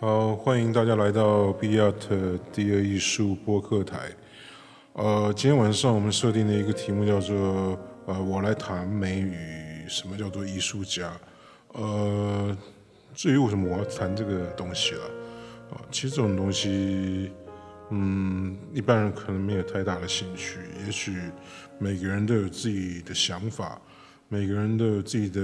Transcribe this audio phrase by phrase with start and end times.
[0.00, 3.98] 好，欢迎大家来到 Be Art 第二艺术播客台。
[4.92, 7.76] 呃，今天晚上我们设定的一个题目叫做
[8.06, 11.10] “呃，我来谈美与什么叫做艺术家”。
[11.74, 12.56] 呃，
[13.12, 15.04] 至于为什么我要谈这个东西了，
[15.72, 17.32] 啊、其实这种东西，
[17.90, 20.60] 嗯，一般人可能没有太大的兴趣。
[20.86, 21.18] 也许
[21.76, 23.80] 每个人都有自己的想法。
[24.30, 25.40] 每个人都有自己的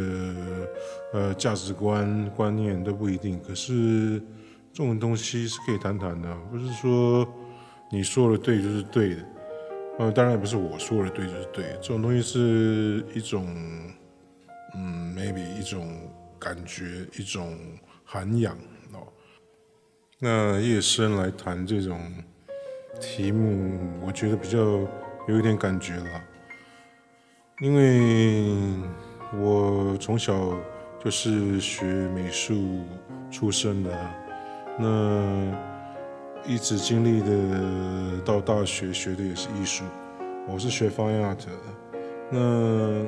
[1.14, 4.20] 呃价值观观念都不一定，可是
[4.74, 7.24] 这种东西是可以谈谈的，不是说
[7.92, 9.24] 你说的对就是对的，
[10.00, 13.46] 呃，当然也不是我说的对就是对，这种东西是一种
[14.74, 15.96] 嗯，maybe 一种
[16.40, 17.56] 感觉，一种
[18.04, 18.52] 涵养
[18.92, 19.06] 哦。
[20.18, 22.12] 那夜深来谈这种
[23.00, 24.58] 题目，我觉得比较
[25.28, 26.20] 有一点感觉了。
[27.60, 28.44] 因为
[29.38, 30.52] 我从小
[30.98, 32.82] 就是学美术
[33.30, 34.23] 出身的，
[34.76, 35.56] 那
[36.44, 39.84] 一直经历的到大学学的也是艺术，
[40.48, 41.52] 我是学 Fine Art 的，
[42.30, 43.06] 那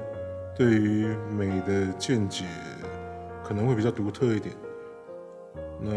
[0.56, 2.44] 对于美的见解
[3.44, 4.54] 可能会比较独特一点，
[5.80, 5.92] 那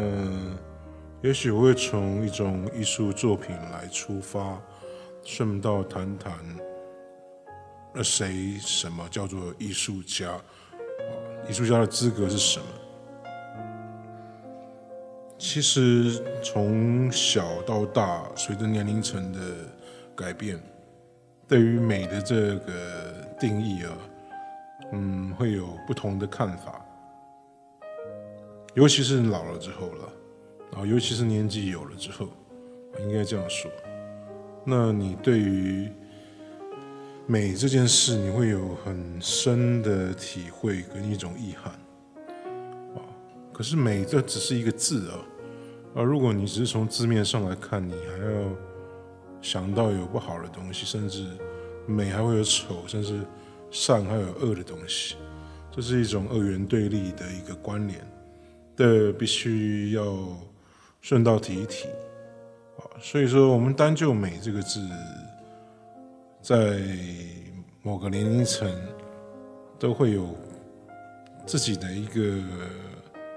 [1.21, 4.59] 也许我会从一种艺术作品来出发，
[5.23, 6.33] 顺道谈谈。
[7.93, 10.31] 那谁什么叫做艺术家？
[11.47, 12.65] 艺术家的资格是什么？
[15.51, 19.39] 其实从小到大，随着年龄层的
[20.15, 20.61] 改变，
[21.47, 23.97] 对于美的这个定义啊，
[24.91, 26.85] 嗯，会有不同的看法。
[28.75, 30.13] 尤其是老了之后了，
[30.77, 32.27] 啊，尤其是年纪有了之后，
[32.99, 33.71] 应该这样说。
[34.63, 35.91] 那你对于
[37.25, 41.73] 美这件事，你会有很深的体会跟一种遗憾，
[42.93, 43.01] 啊，
[43.51, 45.17] 可是美这只是一个字啊，
[45.95, 48.49] 而如果你只是从字面上来看，你还要
[49.41, 51.25] 想到有不好的东西，甚至
[51.85, 53.21] 美还会有丑，甚至
[53.71, 55.15] 善还有恶的东西，
[55.71, 57.99] 这是一种二元对立的一个关联，
[58.75, 60.27] 这必须要
[61.01, 61.87] 顺道提一提，
[62.77, 64.79] 啊，所以说我们单就美这个字。
[66.41, 66.79] 在
[67.83, 68.73] 某个年龄层，
[69.77, 70.33] 都会有
[71.45, 72.41] 自己的一个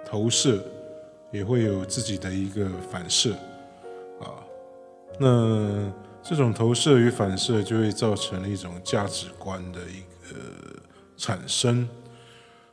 [0.06, 0.64] 投射，
[1.32, 3.32] 也会有自己的一个反射，
[4.20, 4.44] 啊，
[5.18, 10.38] 那这种投射与反射就会造成一种价值观的一个
[11.16, 11.88] 产生。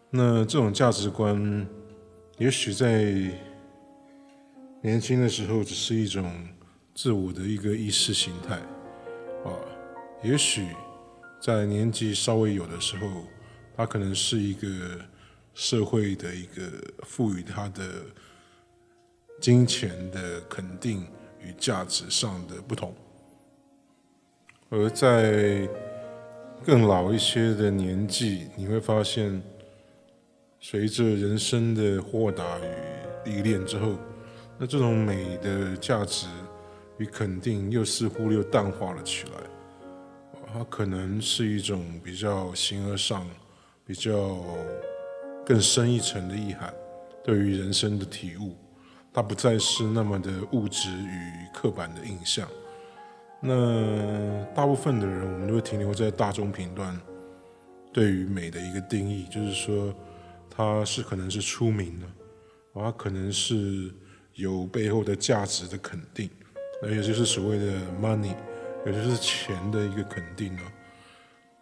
[0.09, 1.65] 那这种价值观，
[2.37, 3.31] 也许在
[4.81, 6.29] 年轻的时候只是一种
[6.93, 8.55] 自我的一个意识形态，
[9.45, 9.55] 啊。
[10.21, 10.67] 也许
[11.39, 13.07] 在年纪稍微有的时候，
[13.77, 14.67] 它可能是一个
[15.53, 16.63] 社会的一个
[17.03, 17.83] 赋予它的
[19.39, 21.05] 金钱的肯定
[21.41, 22.93] 与价值上的不同，
[24.69, 25.67] 而在
[26.65, 29.41] 更老一些的年纪，你会发现，
[30.59, 33.95] 随着人生的豁达与历练之后，
[34.57, 36.27] 那这种美的价值
[36.97, 39.31] 与肯定又似乎又淡化了起来。
[40.51, 43.25] 它可能是一种比较形而上、
[43.85, 44.43] 比较
[45.45, 46.73] 更深一层的意涵，
[47.23, 48.57] 对于人生的体悟，
[49.19, 52.47] 它不再是那么的物质与刻板的印象。
[53.41, 56.97] 那大部分的人，我们都会停留在大众评断
[57.91, 59.93] 对于美的一个定义，就是说，
[60.49, 62.07] 它是可能是出名的，
[62.73, 63.93] 它可能是
[64.35, 66.29] 有背后的价值的肯定，
[66.81, 68.33] 那也就是所谓的 money。
[68.85, 70.63] 也就是钱的一个肯定啊，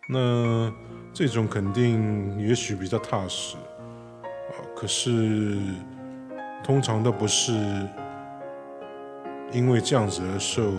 [0.08, 0.72] 那
[1.12, 5.58] 这种肯定也许比较踏实啊，可是
[6.64, 7.54] 通常都不是
[9.52, 10.74] 因为这样子而受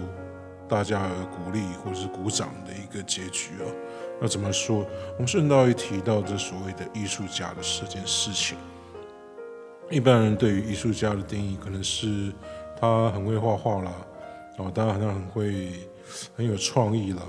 [0.69, 3.67] 大家而鼓励或者是鼓掌的一个结局啊。
[4.21, 4.87] 那怎么说？
[5.15, 8.59] 我们顺道一提到这所谓的艺术家的这件事情，
[9.91, 12.33] 一般人对于艺术家的定义可能是
[12.81, 13.93] 他很会画画啦，
[14.57, 15.73] 哦，当然好像很会。
[16.35, 17.23] 很有创意了，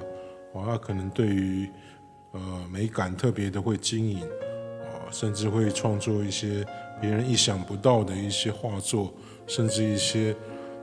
[0.53, 1.69] 哦，他可能对于
[2.31, 2.39] 呃
[2.71, 4.25] 美感特别的会经营，
[5.11, 6.65] 甚至会创作一些
[7.01, 9.13] 别人意想不到的一些画作，
[9.47, 10.35] 甚至一些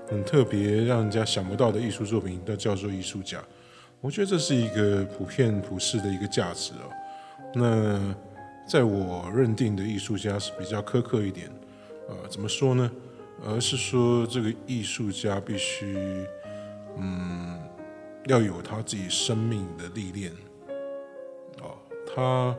[0.09, 3.43] 很特别让人家想不到的艺术作品，都叫做艺术家。
[4.01, 6.91] 我觉得这是一个普遍普世的一个价值哦。
[7.55, 8.15] 那
[8.69, 11.51] 在我认定的艺术家是比较苛刻一点，
[12.09, 12.91] 呃，怎么说呢？
[13.45, 15.97] 而是说这个艺术家必须，
[16.99, 17.59] 嗯。
[18.29, 20.33] 要有他自己生命的历练，
[21.63, 21.79] 哦，
[22.13, 22.53] 他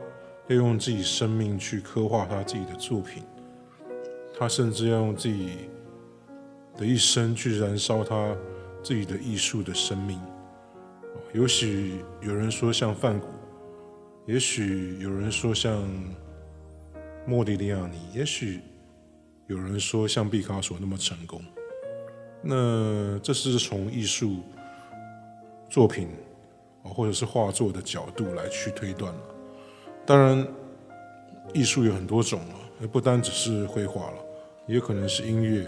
[0.48, 3.22] 要用自己生命去刻画他自己的作品，
[4.38, 5.68] 他甚至要用自己
[6.74, 8.34] 的一生去燃烧他
[8.82, 10.18] 自己的艺术的生命。
[11.34, 13.26] 也许有人说像梵谷，
[14.24, 15.86] 也许有人说像
[17.26, 18.60] 莫迪利亚尼，也许
[19.48, 21.42] 有人说像毕卡索那么成功。
[22.40, 24.36] 那这是从艺术
[25.68, 26.08] 作品
[26.82, 29.20] 或者是画作的角度来去推断了。
[30.08, 30.48] 当然，
[31.52, 34.16] 艺术有很多种了，不单只是绘画了，
[34.66, 35.66] 也有可能是音乐，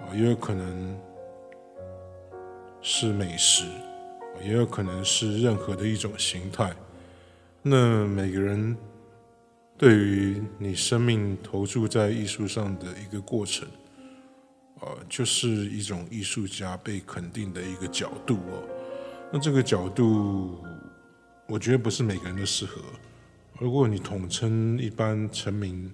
[0.00, 0.98] 啊，也有可能
[2.82, 3.64] 是美食。
[4.42, 6.72] 也有可能是任何的一种形态。
[7.62, 8.76] 那每个人
[9.76, 13.68] 对于你生命投注在艺术上的一个过程，
[14.80, 18.62] 呃，就是一种艺术家被肯定的一个角度哦。
[19.32, 20.58] 那这个角度，
[21.48, 22.80] 我觉得不是每个人都适合。
[23.58, 25.92] 如果你统称一般成名、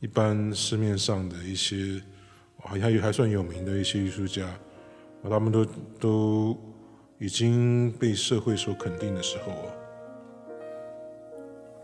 [0.00, 2.00] 一般市面上的一些
[2.58, 4.48] 好像也还算有名的一些艺术家，
[5.22, 5.64] 他们都
[5.98, 6.56] 都。
[7.18, 9.72] 已经被社会所肯定的时候啊，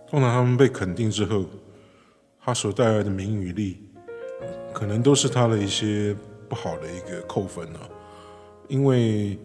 [0.07, 1.47] 通常他们被肯定之后，
[2.39, 3.79] 他所带来的名与利，
[4.75, 6.15] 可能都是他的一些
[6.51, 7.89] 不好的一个扣分啊，
[8.69, 9.39] 因为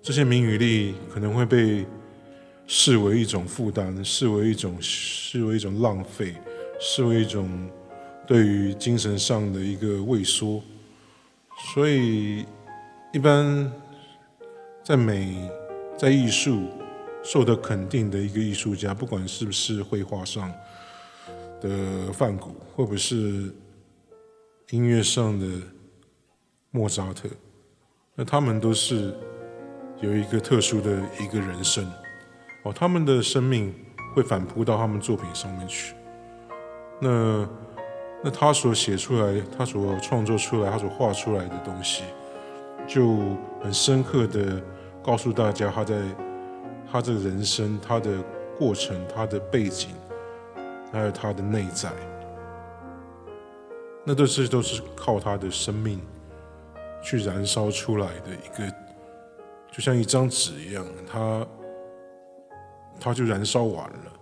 [0.00, 1.84] 这些名与利可能会被
[2.66, 6.34] 视为一种负担，视为一种视为一种浪费，
[6.80, 7.70] 视为一种
[8.26, 10.62] 对于精神上的一个畏缩，
[11.74, 12.44] 所以
[13.12, 13.72] 一般。
[14.86, 15.34] 在美，
[15.96, 16.68] 在艺术
[17.22, 20.52] 受得肯定的一个艺术家，不管是不是绘画上
[21.58, 23.50] 的梵谷，或者是
[24.68, 25.46] 音乐上的
[26.70, 27.30] 莫扎特，
[28.14, 29.14] 那他们都是
[30.02, 31.90] 有一个特殊的一个人生
[32.64, 33.72] 哦，他们的生命
[34.14, 35.94] 会反扑到他们作品上面去。
[37.00, 37.48] 那
[38.22, 42.02] 那他所写出来，他所创作出来，他所画出来的东西，
[42.86, 43.16] 就
[43.62, 44.60] 很深刻的。
[45.06, 46.00] 告诉大家，他在
[46.90, 48.10] 他这个人生、他的
[48.56, 49.90] 过程、他的背景，
[50.90, 51.90] 还有他的内在，
[54.02, 56.00] 那都是都是靠他的生命
[57.02, 58.66] 去燃烧出来的一个，
[59.70, 61.46] 就像一张纸一样，他
[63.04, 64.12] 他就燃烧完了。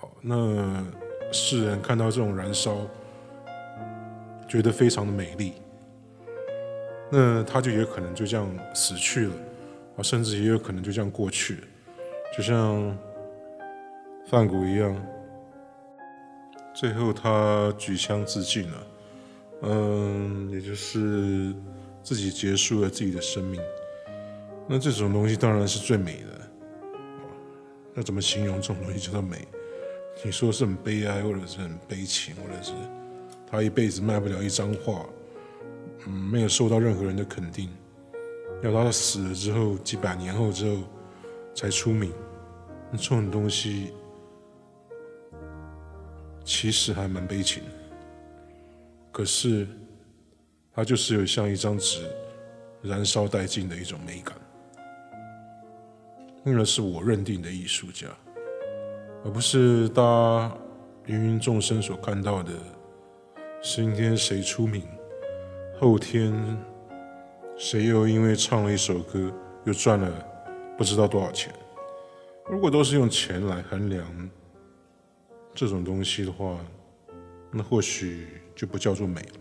[0.00, 0.86] 哦，那
[1.32, 2.76] 世人看到这种燃烧，
[4.48, 5.54] 觉得非常的美丽，
[7.10, 9.34] 那他就有可能就这样死去了。
[9.96, 11.64] 啊，甚至也有可能就这样过去，
[12.36, 12.96] 就像
[14.28, 14.96] 梵谷一样，
[16.72, 18.86] 最后他举枪自尽了，
[19.62, 21.52] 嗯，也就是
[22.04, 23.60] 自己结束了自己的生命。
[24.68, 26.41] 那这种东西当然是最美的。
[27.94, 29.46] 那怎么形容这种东西叫做美？
[30.24, 32.72] 你说是很悲哀，或者是很悲情，或者是
[33.50, 35.06] 他一辈子卖不了一张画，
[36.06, 37.68] 嗯，没有受到任何人的肯定。
[38.62, 40.82] 要他死了之后，几百年后之后
[41.54, 42.12] 才出名，
[42.92, 43.92] 这种东西
[46.44, 47.62] 其实还蛮悲情。
[49.10, 49.66] 可是，
[50.74, 52.06] 它就是有像一张纸
[52.82, 54.34] 燃烧殆尽的一种美感。
[56.44, 58.08] 那是我认定的艺术家，
[59.24, 60.52] 而不是大家
[61.06, 62.52] 芸芸众生所看到的，
[63.62, 64.82] 今天谁出名，
[65.78, 66.32] 后天。
[67.56, 69.30] 谁又因为唱了一首歌，
[69.64, 70.10] 又赚了
[70.76, 71.52] 不知道多少钱？
[72.48, 74.30] 如果都是用钱来衡量
[75.54, 76.58] 这种东西的话，
[77.52, 78.26] 那或许
[78.56, 79.38] 就不叫做美了。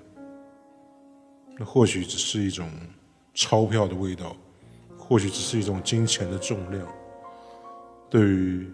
[1.57, 2.69] 那或许只是一种
[3.33, 4.35] 钞票的味道，
[4.97, 6.85] 或许只是一种金钱的重量，
[8.11, 8.71] 对于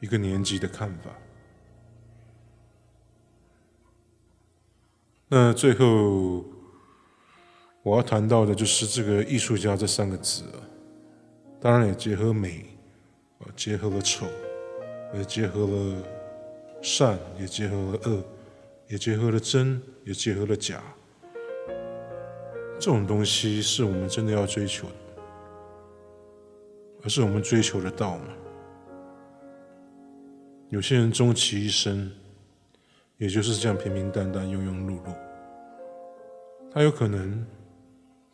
[0.00, 1.10] 一个年纪的看法。
[5.28, 6.42] 那最后。
[7.84, 10.60] 我要谈到的就是这个艺术家这三个字啊，
[11.58, 12.66] 当然也结合美，
[13.56, 14.26] 结合了丑，
[15.14, 16.02] 也结合了
[16.82, 18.22] 善，也结合了恶，
[18.88, 20.82] 也结合了真，也结合了假。
[22.78, 25.22] 这种东西是我们真的要追求的，
[27.04, 28.24] 而是我们追求的道吗？
[30.70, 32.10] 有些人终其一生，
[33.16, 35.14] 也就是这样平平淡淡、庸庸碌碌，
[36.72, 37.46] 他有可能。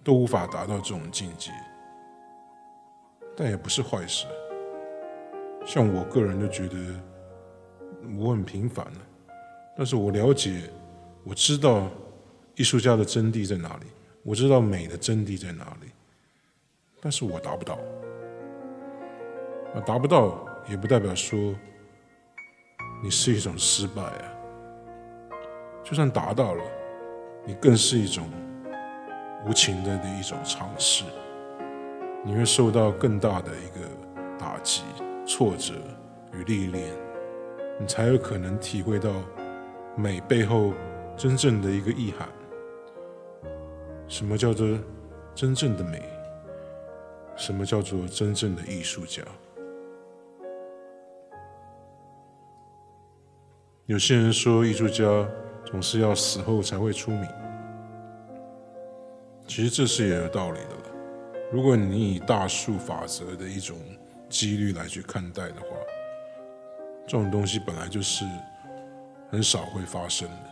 [0.04, 1.50] 都无法达到这种境界，
[3.34, 4.26] 但也不是坏事。
[5.64, 6.76] 像我个人就觉得
[8.18, 9.00] 我很平凡了，
[9.74, 10.60] 但是我了解，
[11.22, 11.88] 我知道
[12.54, 13.86] 艺术家的真谛在哪里，
[14.22, 15.88] 我知道美的真谛在哪里，
[17.00, 17.78] 但是我达不到。
[19.74, 21.54] 啊，达不到也不代表说
[23.04, 24.25] 你是一种失败啊，
[25.82, 26.64] 就算达到了，
[27.44, 28.26] 你更是一种。
[29.46, 31.04] 无情的的一种尝试，
[32.25, 33.87] 你会受到更大的一个
[34.38, 34.84] 打击、
[35.26, 35.75] 挫折
[36.32, 36.94] 与历练，
[37.78, 39.11] 你才有可能体会到
[39.94, 40.73] 美背后
[41.14, 42.26] 真正的一个意涵。
[44.08, 44.66] 什么叫做
[45.34, 46.02] 真正的美？
[47.37, 49.23] 什么叫做真正的艺术家？
[53.86, 55.04] 有些人说，艺术家
[55.66, 57.28] 总是要死后才会出名。
[59.46, 60.82] 其实这是也有道理的了。
[61.52, 63.76] 如果你以大数法则的一种
[64.30, 65.66] 几率来去看待的话，
[67.06, 68.24] 这种东西本来就是
[69.30, 70.50] 很少会发生的。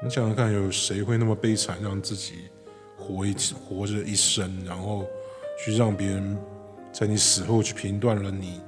[0.00, 2.48] 你想想看，有谁会那么悲惨，让自己
[2.96, 3.34] 活一
[3.68, 5.04] 活着一生，然后
[5.58, 6.38] 去让别人
[6.92, 8.60] 在你死后去评断了你？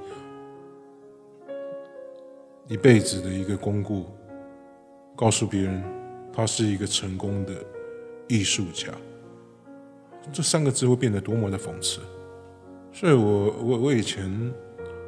[2.68, 4.14] 一辈子的一个功过，
[5.16, 5.82] 告诉别人
[6.30, 7.54] 他是一个成功的
[8.28, 8.92] 艺术家，
[10.30, 12.00] 这三个字会变得多么的讽刺。
[12.92, 14.52] 所以我我我以前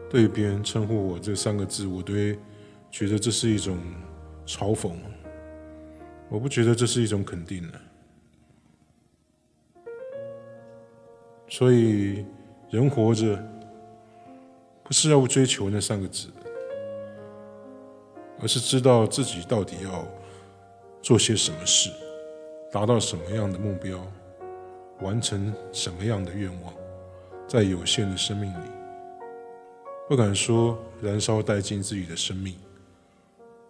[0.09, 2.39] 对别人称呼我这三个字，我都会
[2.91, 3.77] 觉得这是一种
[4.47, 4.93] 嘲讽，
[6.31, 7.81] 我不觉得这是一种肯定的。
[11.47, 12.25] 所以
[12.71, 13.39] 人活着
[14.83, 16.29] 不是要追求那三个字。
[18.41, 20.07] 而是知道自己到底要
[21.03, 21.91] 做些什么事，
[22.73, 24.01] 达到什么样的目标，
[25.01, 26.73] 完成什么样的愿望，
[27.47, 28.71] 在有限的生命里，
[30.09, 32.55] 不敢说燃烧殆尽自己的生命，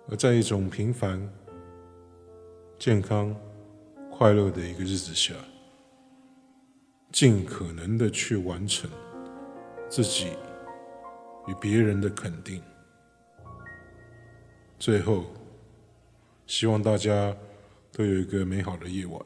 [0.09, 1.21] 而在一种平凡、
[2.79, 3.35] 健康、
[4.11, 5.35] 快乐的一个日子下，
[7.11, 8.89] 尽可能的去完成
[9.89, 10.29] 自己
[11.49, 12.63] 与别人的肯定。
[14.81, 15.27] 最后，
[16.47, 17.37] 希望大家
[17.93, 19.21] 都有一个美好的夜晚。